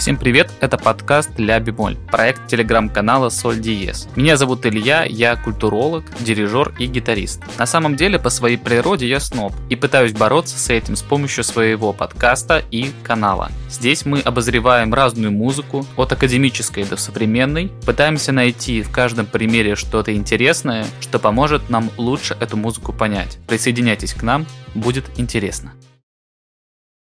Всем 0.00 0.16
привет, 0.16 0.50
это 0.60 0.78
подкаст 0.78 1.28
«Ля 1.36 1.60
бемоль», 1.60 1.98
проект 2.10 2.46
телеграм-канала 2.46 3.28
«Соль 3.28 3.60
Диез». 3.60 4.08
Меня 4.16 4.38
зовут 4.38 4.64
Илья, 4.64 5.04
я 5.04 5.36
культуролог, 5.36 6.04
дирижер 6.20 6.72
и 6.78 6.86
гитарист. 6.86 7.42
На 7.58 7.66
самом 7.66 7.96
деле, 7.96 8.18
по 8.18 8.30
своей 8.30 8.56
природе 8.56 9.06
я 9.06 9.20
сноб 9.20 9.52
и 9.68 9.76
пытаюсь 9.76 10.14
бороться 10.14 10.58
с 10.58 10.70
этим 10.70 10.96
с 10.96 11.02
помощью 11.02 11.44
своего 11.44 11.92
подкаста 11.92 12.64
и 12.70 12.92
канала. 13.02 13.50
Здесь 13.68 14.06
мы 14.06 14.20
обозреваем 14.20 14.94
разную 14.94 15.32
музыку, 15.32 15.84
от 15.98 16.10
академической 16.12 16.84
до 16.84 16.96
современной, 16.96 17.70
пытаемся 17.84 18.32
найти 18.32 18.80
в 18.80 18.90
каждом 18.90 19.26
примере 19.26 19.76
что-то 19.76 20.16
интересное, 20.16 20.86
что 21.00 21.18
поможет 21.18 21.68
нам 21.68 21.90
лучше 21.98 22.38
эту 22.40 22.56
музыку 22.56 22.94
понять. 22.94 23.36
Присоединяйтесь 23.46 24.14
к 24.14 24.22
нам, 24.22 24.46
будет 24.74 25.04
интересно. 25.18 25.74